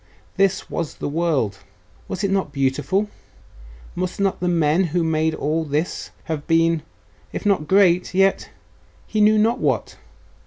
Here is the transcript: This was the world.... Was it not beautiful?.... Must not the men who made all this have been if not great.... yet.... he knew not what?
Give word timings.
This 0.35 0.67
was 0.67 0.95
the 0.95 1.07
world.... 1.07 1.59
Was 2.07 2.23
it 2.23 2.31
not 2.31 2.51
beautiful?.... 2.51 3.07
Must 3.93 4.19
not 4.19 4.39
the 4.39 4.47
men 4.47 4.85
who 4.85 5.03
made 5.03 5.35
all 5.35 5.63
this 5.63 6.09
have 6.23 6.47
been 6.47 6.81
if 7.31 7.45
not 7.45 7.67
great.... 7.67 8.11
yet.... 8.11 8.49
he 9.05 9.21
knew 9.21 9.37
not 9.37 9.59
what? 9.59 9.97